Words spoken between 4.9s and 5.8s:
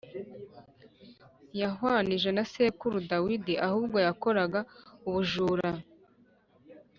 ubujura.